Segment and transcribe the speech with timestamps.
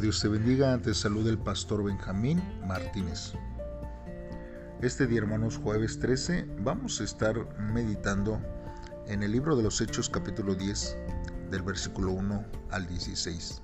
[0.00, 0.78] Dios te bendiga.
[0.78, 3.34] Te saluda el pastor Benjamín Martínez.
[4.80, 8.40] Este día, hermanos, jueves 13, vamos a estar meditando
[9.06, 10.96] en el libro de los Hechos capítulo 10,
[11.50, 13.60] del versículo 1 al 16.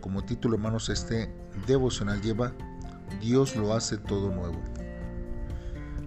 [0.00, 1.32] Como título, hermanos, este
[1.68, 2.52] devocional lleva
[3.20, 4.60] Dios lo hace todo nuevo.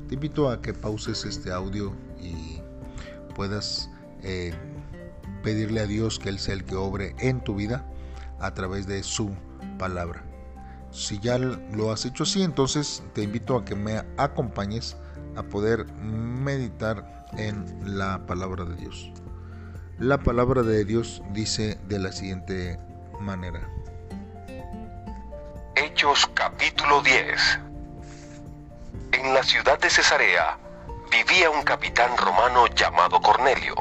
[0.09, 2.59] Te invito a que pauses este audio y
[3.33, 3.89] puedas
[4.23, 4.53] eh,
[5.41, 7.89] pedirle a Dios que Él sea el que obre en tu vida
[8.39, 9.35] a través de su
[9.77, 10.23] palabra.
[10.91, 14.95] Si ya lo has hecho así, entonces te invito a que me acompañes
[15.35, 19.11] a poder meditar en la palabra de Dios.
[19.99, 22.79] La palabra de Dios dice de la siguiente
[23.19, 23.69] manera.
[25.75, 27.59] Hechos capítulo 10
[29.11, 30.57] En la ciudad de Cesarea
[31.11, 33.75] vivía un capitán romano llamado Cornelio,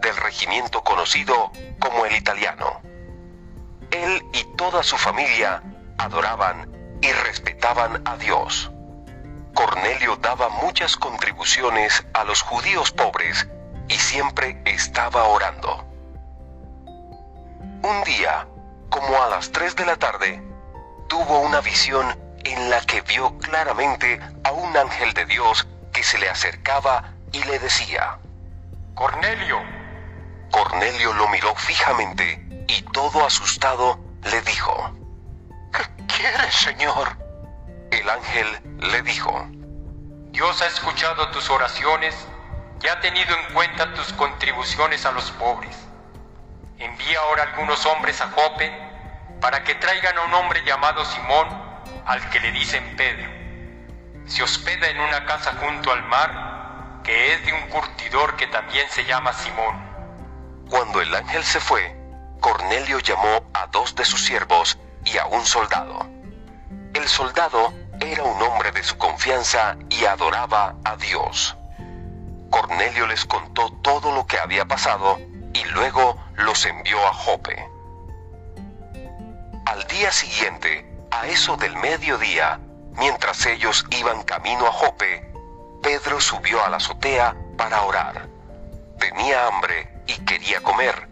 [0.00, 1.50] del regimiento conocido
[1.80, 2.87] como el italiano
[3.90, 5.62] él y toda su familia
[5.98, 8.70] adoraban y respetaban a Dios.
[9.54, 13.48] Cornelio daba muchas contribuciones a los judíos pobres
[13.88, 15.84] y siempre estaba orando.
[17.82, 18.46] Un día,
[18.90, 20.42] como a las 3 de la tarde,
[21.08, 26.18] tuvo una visión en la que vio claramente a un ángel de Dios que se
[26.18, 28.18] le acercaba y le decía,
[28.94, 29.58] Cornelio.
[30.50, 34.92] Cornelio lo miró fijamente y todo asustado le dijo,
[35.72, 37.16] ¿Qué quieres, Señor?
[37.90, 38.46] El ángel
[38.78, 39.46] le dijo,
[40.30, 42.14] Dios ha escuchado tus oraciones
[42.82, 45.76] y ha tenido en cuenta tus contribuciones a los pobres.
[46.78, 48.70] Envía ahora algunos hombres a Jope
[49.40, 51.48] para que traigan a un hombre llamado Simón,
[52.04, 53.28] al que le dicen Pedro.
[54.26, 58.88] Se hospeda en una casa junto al mar, que es de un curtidor que también
[58.90, 60.66] se llama Simón.
[60.68, 61.97] Cuando el ángel se fue,
[62.40, 66.06] Cornelio llamó a dos de sus siervos y a un soldado.
[66.94, 71.56] El soldado era un hombre de su confianza y adoraba a Dios.
[72.50, 75.18] Cornelio les contó todo lo que había pasado
[75.52, 77.68] y luego los envió a Jope.
[79.66, 82.60] Al día siguiente, a eso del mediodía,
[82.92, 85.32] mientras ellos iban camino a Jope,
[85.82, 88.28] Pedro subió a la azotea para orar.
[88.98, 91.07] Tenía hambre y quería comer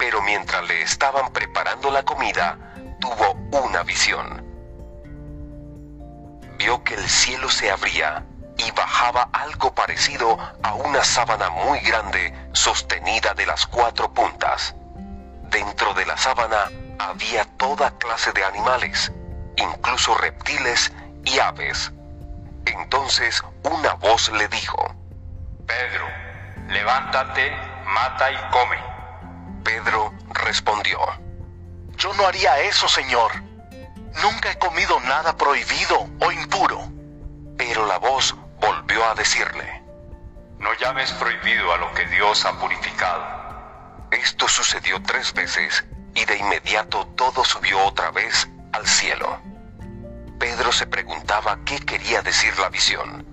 [0.00, 2.56] pero mientras le estaban preparando la comida,
[3.00, 4.42] tuvo una visión.
[6.56, 8.24] Vio que el cielo se abría
[8.56, 14.74] y bajaba algo parecido a una sábana muy grande sostenida de las cuatro puntas.
[15.50, 19.12] Dentro de la sábana había toda clase de animales,
[19.58, 20.90] incluso reptiles
[21.26, 21.92] y aves.
[22.64, 24.94] Entonces una voz le dijo,
[25.66, 26.06] Pedro,
[26.68, 27.50] levántate,
[27.84, 28.89] mata y come.
[29.70, 30.98] Pedro respondió,
[31.96, 33.30] Yo no haría eso, Señor.
[34.20, 36.90] Nunca he comido nada prohibido o impuro.
[37.56, 39.80] Pero la voz volvió a decirle,
[40.58, 44.08] No llames prohibido a lo que Dios ha purificado.
[44.10, 45.84] Esto sucedió tres veces
[46.16, 49.38] y de inmediato todo subió otra vez al cielo.
[50.40, 53.24] Pedro se preguntaba qué quería decir la visión.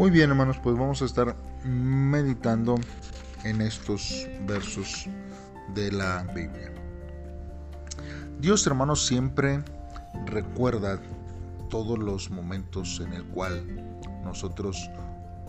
[0.00, 2.76] Muy bien, hermanos, pues vamos a estar meditando
[3.44, 5.06] en estos versos
[5.74, 6.72] de la Biblia.
[8.38, 9.62] Dios, hermanos, siempre
[10.24, 10.98] recuerda
[11.68, 13.62] todos los momentos en el cual
[14.24, 14.90] nosotros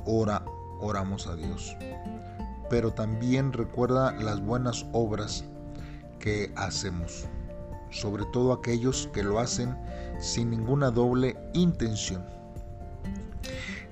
[0.04, 0.44] ora,
[0.82, 1.78] oramos a Dios.
[2.70, 5.46] Pero también recuerda las buenas obras
[6.20, 7.26] que hacemos,
[7.90, 9.78] sobre todo aquellos que lo hacen
[10.20, 12.41] sin ninguna doble intención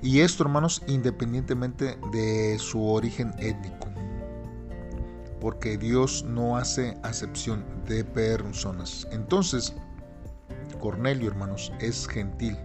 [0.02, 3.90] y esto, hermanos, independientemente de su origen étnico.
[5.42, 9.08] Porque Dios no hace acepción de personas.
[9.12, 9.74] Entonces,
[10.80, 12.58] Cornelio, hermanos, es gentil.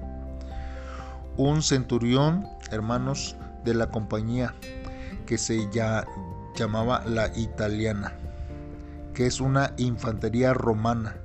[1.37, 4.55] Un centurión, hermanos, de la compañía
[5.27, 6.07] que se ya
[6.55, 8.13] llamaba la italiana,
[9.13, 11.17] que es una infantería romana,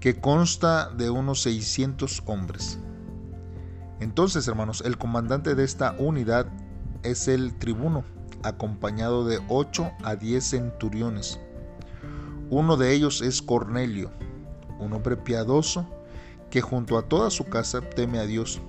[0.00, 2.78] que consta de unos 600 hombres
[4.00, 6.46] entonces, hermanos, el comandante de esta unidad
[7.02, 8.02] es el tribuno,
[8.42, 11.38] acompañado de 8 a 10 centuriones.
[12.48, 14.10] Uno de ellos es Cornelio,
[14.78, 15.86] un hombre piadoso
[16.50, 18.60] que junto a toda su casa teme a Dios,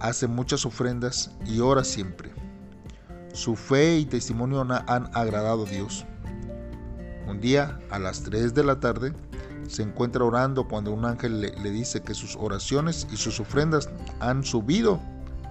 [0.00, 2.32] hace muchas ofrendas y ora siempre.
[3.32, 6.04] Su fe y testimonio han agradado a Dios.
[7.28, 9.14] Un día, a las 3 de la tarde,
[9.68, 13.88] se encuentra orando cuando un ángel le, dice que sus oraciones y sus ofrendas
[14.20, 15.00] han subido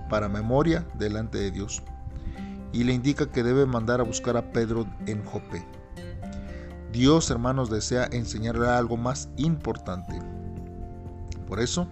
[0.09, 1.81] para memoria delante de Dios.
[2.73, 5.61] y le indica que debe mandar a buscar a Pedro en Jope.
[6.93, 10.21] Dios, hermanos, desea enseñarle algo más importante.
[11.47, 11.87] Por eso,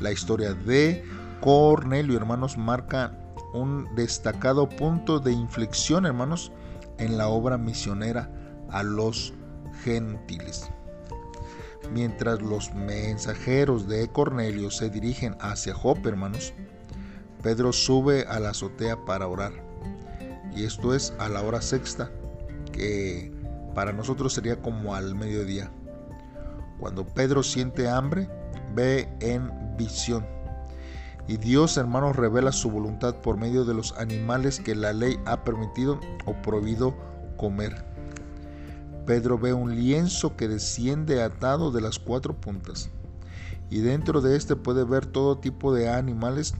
[0.00, 1.04] la historia de
[1.40, 3.12] Cornelio, hermanos, marca
[3.54, 6.50] un destacado punto de inflexión, hermanos,
[6.98, 8.28] en la obra misionera
[8.70, 9.32] a los
[9.84, 10.68] gentiles.
[11.92, 16.52] Mientras los mensajeros de Cornelio se dirigen hacia Jope, hermanos,
[17.42, 19.52] Pedro sube a la azotea para orar.
[20.54, 22.10] Y esto es a la hora sexta,
[22.72, 23.32] que
[23.74, 25.70] para nosotros sería como al mediodía.
[26.78, 28.28] Cuando Pedro siente hambre,
[28.74, 30.26] ve en visión.
[31.26, 35.44] Y Dios, hermanos, revela su voluntad por medio de los animales que la ley ha
[35.44, 36.94] permitido o prohibido
[37.36, 37.87] comer.
[39.08, 42.90] Pedro ve un lienzo que desciende atado de las cuatro puntas.
[43.70, 46.52] Y dentro de este puede ver todo tipo de animales,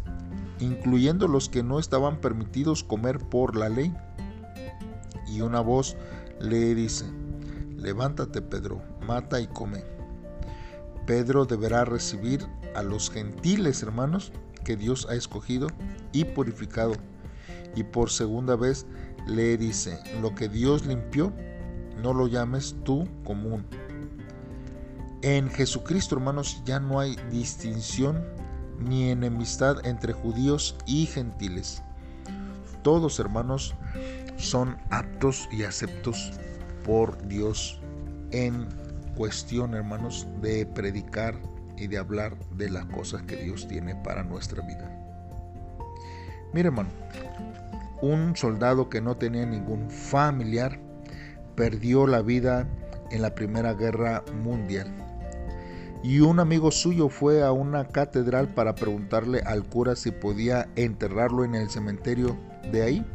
[0.58, 3.94] incluyendo los que no estaban permitidos comer por la ley.
[5.26, 5.94] Y una voz
[6.40, 7.04] le dice,
[7.76, 9.84] levántate Pedro, mata y come.
[11.06, 14.32] Pedro deberá recibir a los gentiles hermanos
[14.64, 15.66] que Dios ha escogido
[16.12, 16.94] y purificado.
[17.76, 18.86] Y por segunda vez
[19.26, 21.30] le dice, lo que Dios limpió,
[22.02, 23.64] no lo llames tú común.
[25.22, 28.24] En Jesucristo, hermanos, ya no hay distinción
[28.78, 31.82] ni enemistad entre judíos y gentiles.
[32.82, 33.74] Todos, hermanos,
[34.36, 36.32] son aptos y aceptos
[36.84, 37.80] por Dios
[38.30, 38.68] en
[39.16, 41.34] cuestión, hermanos, de predicar
[41.76, 44.88] y de hablar de las cosas que Dios tiene para nuestra vida.
[46.52, 46.90] Mire, hermano,
[48.00, 50.80] un soldado que no tenía ningún familiar
[51.58, 52.68] perdió la vida
[53.10, 54.94] en la Primera Guerra Mundial.
[56.04, 61.44] Y un amigo suyo fue a una catedral para preguntarle al cura si podía enterrarlo
[61.44, 62.36] en el cementerio
[62.70, 63.06] de ahí.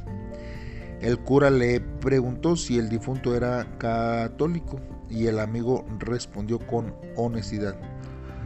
[1.00, 4.78] El cura le preguntó si el difunto era católico
[5.10, 7.78] y el amigo respondió con honestidad,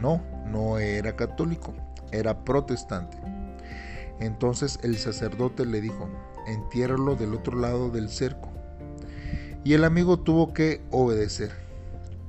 [0.00, 1.74] no, no era católico,
[2.12, 3.18] era protestante.
[4.20, 6.08] Entonces el sacerdote le dijo,
[6.46, 8.47] entiérralo del otro lado del cerco.
[9.64, 11.52] Y el amigo tuvo que obedecer.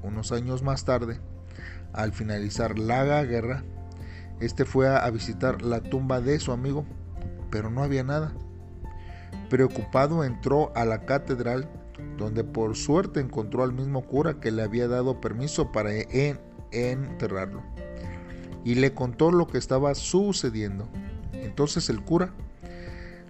[0.03, 1.19] Unos años más tarde,
[1.93, 3.63] al finalizar la guerra,
[4.39, 6.85] este fue a visitar la tumba de su amigo,
[7.51, 8.33] pero no había nada.
[9.49, 11.69] Preocupado entró a la catedral
[12.17, 15.91] donde por suerte encontró al mismo cura que le había dado permiso para
[16.71, 17.63] enterrarlo
[18.63, 20.87] y le contó lo que estaba sucediendo.
[21.33, 22.33] Entonces el cura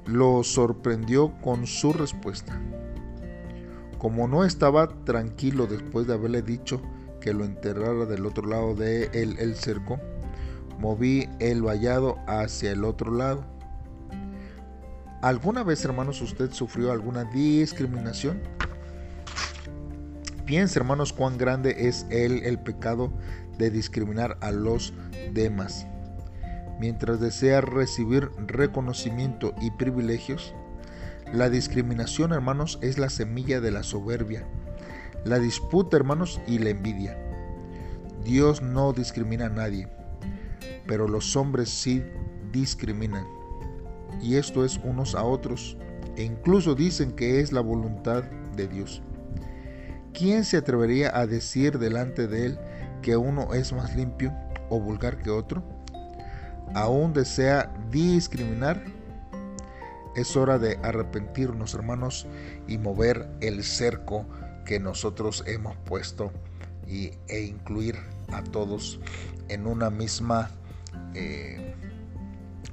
[0.05, 2.59] lo sorprendió con su respuesta.
[3.99, 6.81] Como no estaba tranquilo después de haberle dicho
[7.21, 9.99] que lo enterrara del otro lado de el cerco,
[10.79, 13.59] moví el vallado hacia el otro lado
[15.21, 18.39] ¿Alguna vez, hermanos, usted sufrió alguna discriminación?
[20.45, 23.11] Piensa, hermanos, cuán grande es el, el pecado
[23.57, 24.93] de discriminar a los
[25.33, 25.85] demás.
[26.79, 30.53] Mientras desea recibir reconocimiento y privilegios,
[31.33, 34.45] la discriminación, hermanos, es la semilla de la soberbia,
[35.25, 37.17] la disputa, hermanos, y la envidia.
[38.23, 39.87] Dios no discrimina a nadie,
[40.87, 42.03] pero los hombres sí
[42.51, 43.25] discriminan
[44.21, 45.77] y esto es unos a otros,
[46.15, 48.23] e incluso dicen que es la voluntad
[48.55, 49.01] de Dios.
[50.13, 52.59] ¿Quién se atrevería a decir delante de él
[53.01, 54.33] que uno es más limpio
[54.69, 55.63] o vulgar que otro?
[56.73, 58.83] ¿Aún desea discriminar?
[60.15, 62.27] Es hora de arrepentirnos, hermanos,
[62.67, 64.25] y mover el cerco
[64.65, 66.31] que nosotros hemos puesto
[66.87, 67.95] y, e incluir
[68.31, 68.99] a todos
[69.47, 70.51] en una misma
[71.13, 71.75] eh,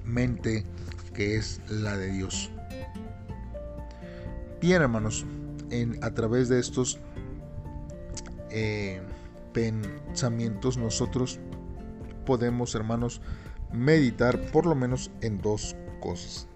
[0.05, 0.64] mente
[1.14, 2.50] que es la de Dios.
[4.61, 5.25] Bien, hermanos,
[5.71, 6.99] en, a través de estos
[8.50, 9.00] eh,
[9.52, 11.40] pensamientos nosotros
[12.25, 13.21] podemos, hermanos,
[13.73, 16.49] meditar por lo menos en dos cosas.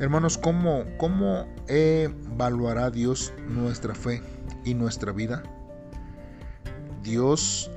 [0.00, 4.22] Hermanos, ¿cómo, ¿cómo evaluará Dios nuestra fe
[4.64, 5.42] y nuestra vida?
[7.02, 7.70] Dios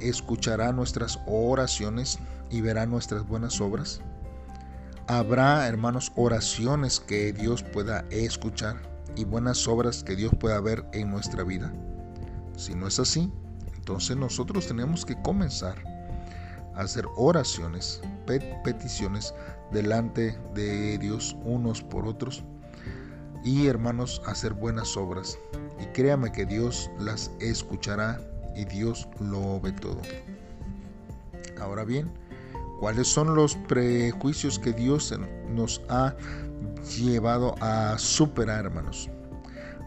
[0.00, 2.18] escuchará nuestras oraciones
[2.50, 4.00] y verá nuestras buenas obras.
[5.06, 8.74] Habrá, hermanos, oraciones que Dios pueda escuchar
[9.14, 11.72] y buenas obras que Dios pueda ver en nuestra vida.
[12.56, 13.32] Si no es así,
[13.76, 15.76] entonces nosotros tenemos que comenzar
[16.74, 18.00] a hacer oraciones,
[18.64, 19.32] peticiones
[19.72, 22.44] delante de Dios unos por otros
[23.44, 25.38] y hermanos hacer buenas obras.
[25.80, 28.20] Y créame que Dios las escuchará
[28.54, 30.00] y Dios lo ve todo.
[31.60, 32.10] Ahora bien,
[32.80, 35.14] cuáles son los prejuicios que Dios
[35.48, 36.14] nos ha
[36.96, 39.08] llevado a superar, hermanos.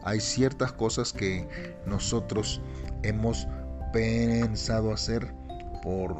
[0.03, 1.47] Hay ciertas cosas que
[1.85, 2.61] nosotros
[3.03, 3.47] hemos
[3.93, 5.33] pensado hacer
[5.83, 6.15] por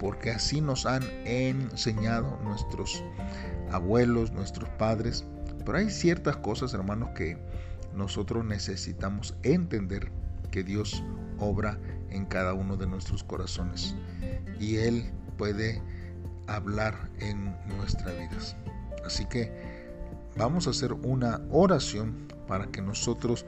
[0.00, 3.04] porque así nos han enseñado nuestros
[3.70, 5.26] abuelos, nuestros padres.
[5.66, 7.36] Pero hay ciertas cosas, hermanos, que
[7.94, 10.10] nosotros necesitamos entender
[10.50, 11.04] que Dios
[11.38, 11.78] obra
[12.08, 13.94] en cada uno de nuestros corazones
[14.58, 15.82] y Él puede
[16.46, 18.56] hablar en nuestras vidas.
[19.04, 19.52] Así que
[20.38, 23.44] vamos a hacer una oración para que nosotros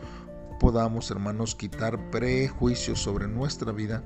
[0.62, 4.04] podamos, hermanos, quitar prejuicios sobre nuestra vida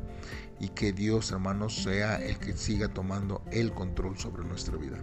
[0.59, 4.97] y que Dios, hermanos, sea el que siga tomando el control sobre nuestra vida.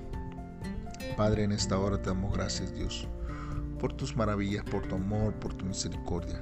[1.16, 3.08] Padre, en esta hora te damos gracias, Dios,
[3.80, 6.42] por tus maravillas, por tu amor, por tu misericordia.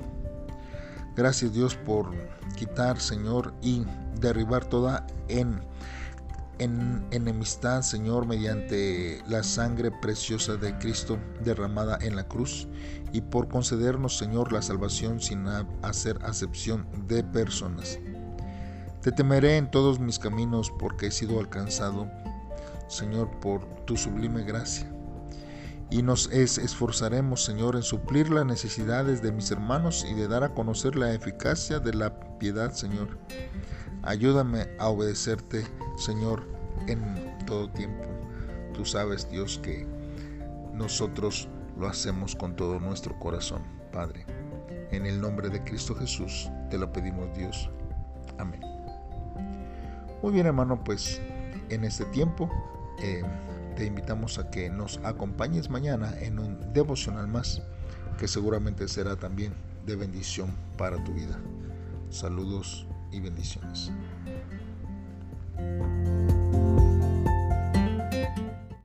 [1.13, 2.15] Gracias, Dios, por
[2.55, 3.83] quitar, Señor, y
[4.17, 5.59] derribar toda en,
[6.61, 12.67] en enemistad, Señor, mediante la sangre preciosa de Cristo derramada en la cruz
[13.11, 15.47] y por concedernos, Señor, la salvación sin
[15.81, 17.97] hacer acepción de personas.
[19.01, 22.07] Te temeré en todos mis caminos porque he sido alcanzado,
[22.87, 24.87] Señor, por tu sublime gracia.
[25.89, 30.53] Y nos esforzaremos, Señor, en suplir las necesidades de mis hermanos y de dar a
[30.53, 33.17] conocer la eficacia de la piedad, Señor.
[34.03, 35.63] Ayúdame a obedecerte,
[35.95, 36.43] Señor,
[36.87, 38.03] en todo tiempo.
[38.73, 39.85] Tú sabes, Dios, que
[40.73, 44.25] nosotros lo hacemos con todo nuestro corazón, Padre.
[44.91, 47.69] En el nombre de Cristo Jesús te lo pedimos, Dios.
[48.39, 48.61] Amén.
[50.23, 51.21] Muy bien hermano, pues
[51.69, 52.49] en este tiempo
[53.01, 53.23] eh,
[53.75, 57.61] te invitamos a que nos acompañes mañana en un devocional más
[58.17, 59.53] que seguramente será también
[59.85, 61.39] de bendición para tu vida.
[62.09, 63.91] Saludos y bendiciones.